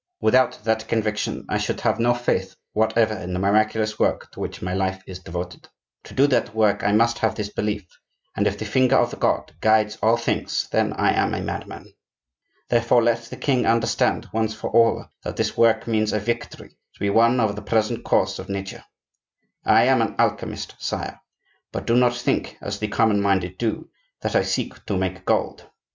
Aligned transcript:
"Without 0.19 0.63
that 0.63 0.87
conviction 0.87 1.45
I 1.47 1.59
should 1.59 1.81
have 1.81 1.99
no 1.99 2.15
faith 2.15 2.55
whatever 2.73 3.13
in 3.13 3.33
the 3.33 3.39
miraculous 3.39 3.99
work 3.99 4.31
to 4.31 4.39
which 4.39 4.59
my 4.59 4.73
life 4.73 5.03
is 5.05 5.19
devoted. 5.19 5.69
To 6.05 6.15
do 6.15 6.25
that 6.25 6.55
work 6.55 6.83
I 6.83 6.91
must 6.91 7.19
have 7.19 7.35
this 7.35 7.49
belief; 7.53 7.85
and 8.35 8.47
if 8.47 8.57
the 8.57 8.65
finger 8.65 8.95
of 8.95 9.19
God 9.19 9.53
guides 9.61 9.99
all 10.01 10.17
things, 10.17 10.67
then—I 10.71 11.11
am 11.13 11.35
a 11.35 11.41
madman. 11.41 11.93
Therefore, 12.67 13.03
let 13.03 13.25
the 13.25 13.37
king 13.37 13.67
understand, 13.67 14.27
once 14.33 14.55
for 14.55 14.71
all, 14.71 15.05
that 15.23 15.35
this 15.37 15.55
work 15.55 15.85
means 15.85 16.13
a 16.13 16.19
victory 16.19 16.69
to 16.69 16.99
be 16.99 17.11
won 17.11 17.39
over 17.39 17.53
the 17.53 17.61
present 17.61 18.03
course 18.03 18.39
of 18.39 18.49
Nature. 18.49 18.83
I 19.63 19.83
am 19.83 20.01
an 20.01 20.15
alchemist, 20.17 20.77
sire. 20.79 21.21
But 21.71 21.85
do 21.85 21.95
not 21.95 22.15
think, 22.17 22.57
as 22.59 22.79
the 22.79 22.87
common 22.87 23.21
minded 23.21 23.59
do, 23.59 23.91
that 24.21 24.35
I 24.35 24.41
seek 24.41 24.83
to 24.87 24.97
make 24.97 25.25
gold. 25.25 25.69